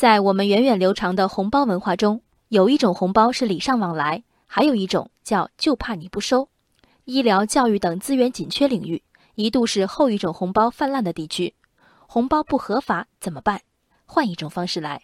[0.00, 6.48] 在我们源远流长的红包文化中，有一种红包是礼尚往来，还有一种叫就怕你不收。
[7.04, 9.02] 医疗、教育等资源紧缺领域，
[9.34, 11.52] 一度是后一种红包泛滥的地区。
[12.06, 13.60] 红包不合法怎么办？
[14.06, 15.02] 换一种方式来。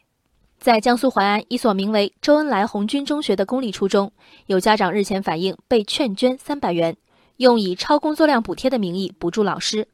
[0.59, 4.11] 在江苏淮安一所名为周恩来红军中学的公立初中，
[4.47, 6.97] 有家长日前反映被劝捐三百元，
[7.37, 9.89] 用以超工作量补贴的名义补助老师。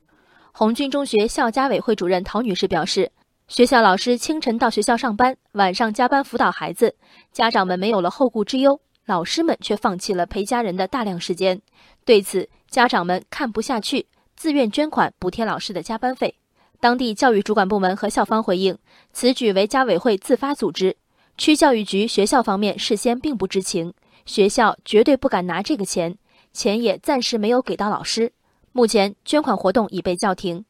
[0.53, 3.11] 红军中学校家委会主任陶女士表示。
[3.49, 6.95] 学校老师清晨到学校上班，晚上加班辅导孩子，
[7.33, 11.61] 家长们没有了后顾之忧，老师们却放弃了陪家人的大量时间。
[12.05, 16.35] 对此，家长们看不下去，自愿捐款补贴老师的加班费。
[16.81, 18.79] 当地教育主管部门和校方回应，
[19.13, 20.97] 此举为家委会自发组织，
[21.37, 23.93] 区教育局、学校方面事先并不知情，
[24.25, 26.17] 学校绝对不敢拿这个钱，
[26.53, 28.33] 钱也暂时没有给到老师。
[28.73, 30.65] 目前捐款活动已被叫停。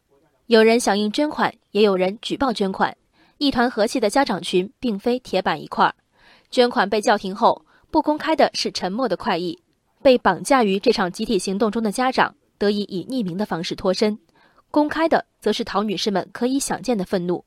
[0.53, 2.95] 有人响应捐款，也有人举报捐款，
[3.39, 5.95] 一团和气的家长群并非铁板一块儿。
[6.51, 9.59] 捐款被叫停后，不公开的是沉默的快意。
[10.03, 14.19] 被绑架于这场集体行动中的家长得以以匿名的方式脱身，
[14.71, 17.43] 公开的则是陶女士们可以想见的愤怒。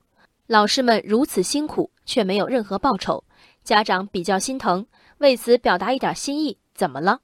[0.48, 3.24] 老师们如此辛苦却没有任何报酬，
[3.64, 4.84] 家长比较心疼，
[5.20, 7.20] 为此表达一点心意，怎么了？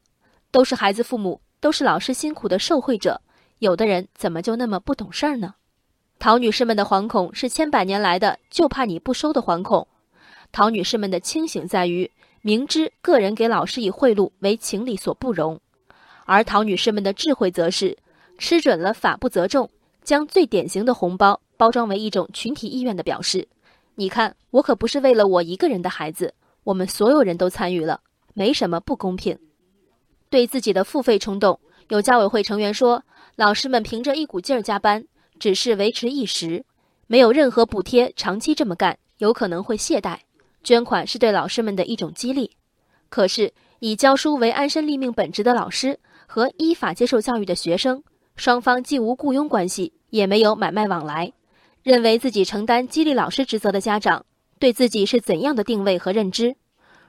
[0.51, 3.19] 都是孩子父母，都是老师辛苦的受惠者，
[3.57, 5.55] 有的人怎么就那么不懂事儿呢？
[6.21, 9.87] 陶女士们的惶恐是千百年来的，就怕你不收的惶恐。
[10.51, 12.11] 陶女士们的清醒在于
[12.43, 15.59] 明知个人给老师以贿赂为情理所不容，
[16.25, 17.97] 而陶女士们的智慧则是
[18.37, 19.67] 吃准了法不责众，
[20.03, 23.47] 将最典型的红包包装为一种群体意愿的表示。
[23.95, 27.99] 你看，我可不是为了我一个人的孩子，我们所有人都参与了，
[28.35, 29.35] 没什么不公平。
[30.29, 33.03] 对自己的付费冲动，有家委会成员说，
[33.35, 35.03] 老师们凭着一股劲儿加班。
[35.41, 36.63] 只是维持一时，
[37.07, 38.13] 没有任何补贴。
[38.15, 40.19] 长期这么干，有可能会懈怠。
[40.63, 42.51] 捐款是对老师们的一种激励。
[43.09, 48.03] 可是，以教书为安身立命本职的老师和依法接受教育的学生，
[48.35, 51.33] 双方既无雇佣关系，也没有买卖往来。
[51.81, 54.23] 认为自己承担激励老师职责的家长，
[54.59, 56.55] 对自己是怎样的定位和认知？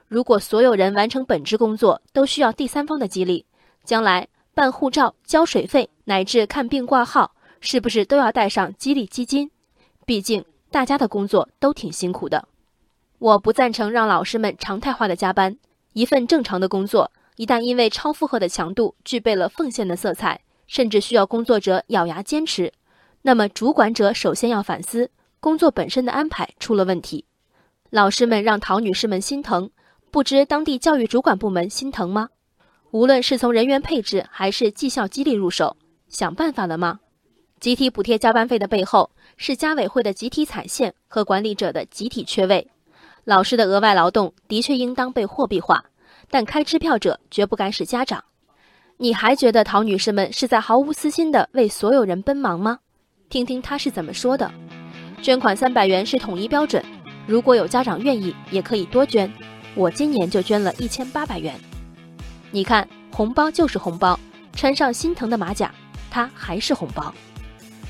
[0.07, 3.45] 如果所有人完成本职工作都需要第三方的激励，
[3.83, 7.35] 将来办护照、交水费，乃至看病挂号。
[7.65, 9.49] 是不是都要带上激励基金？
[10.05, 12.45] 毕竟大家的工作都挺辛苦的。
[13.19, 15.57] 我不赞成让老师们常态化的加班。
[15.93, 22.73] 一份正常的工作，一旦因为超负荷的强度具备了奉献的色彩，甚至需要工作者咬牙坚持，
[23.21, 25.09] 那么主管者首先要反思
[25.39, 27.23] 工作本身的安排出了问题。
[27.89, 29.69] 老师们让陶女士们心疼，
[30.11, 32.27] 不知当地教育主管部门心疼吗？
[32.91, 35.77] 无论是从人员配置还是绩效激励入手，
[36.09, 36.99] 想办法了吗？
[37.63, 42.67] 集体补贴加班费的背后，是家委会的集体踩线和管理者的集体缺位。
[43.23, 45.85] 老师的额外劳动的确应当被货币化，
[46.29, 48.21] 但开支票者绝不该是家长。
[48.97, 52.79] 你还觉得陶女士们是在毫无私心的为所有人奔忙吗？
[53.29, 54.51] 听听她是怎么说的：
[55.21, 56.83] 捐款三百元是统一标准，
[57.25, 59.31] 如果有家长愿意，也可以多捐。
[59.73, 61.57] 我今年就捐了一千八百元。
[62.51, 64.19] 你看，红包就是红包，
[64.51, 65.73] 穿上心疼的马甲，
[66.11, 67.15] 它还是红包。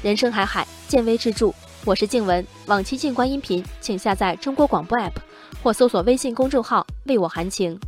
[0.03, 1.49] 人生海海，见微知著。
[1.85, 5.13] 我是静文，往期静观音频，请下载中国广播 app
[5.63, 7.79] 或搜索微信公众号“为我含情”。